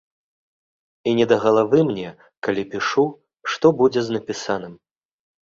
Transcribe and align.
І 1.11 1.11
не 1.19 1.25
да 1.31 1.37
галавы 1.43 1.81
мне, 1.89 2.09
калі 2.47 2.63
пішу, 2.73 3.05
што 3.53 3.73
будзе 3.83 4.01
з 4.09 4.19
напісаным. 4.19 4.73